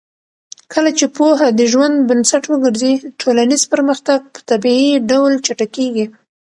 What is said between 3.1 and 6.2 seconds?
ټولنیز پرمختګ په طبیعي ډول چټکېږي.